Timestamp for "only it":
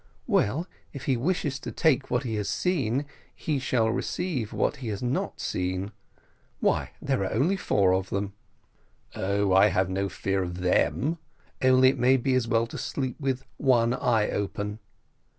11.61-11.99